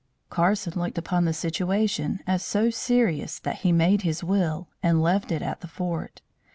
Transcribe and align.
Carson 0.31 0.73
looked 0.81 0.97
upon 0.97 1.25
the 1.25 1.31
situation 1.31 2.21
as 2.25 2.41
so 2.43 2.71
serious 2.71 3.37
that 3.37 3.57
he 3.59 3.71
made 3.71 4.01
his 4.01 4.23
will 4.23 4.67
and 4.81 4.99
left 5.03 5.31
it 5.31 5.43
at 5.43 5.61
the 5.61 5.67
fort. 5.67 6.21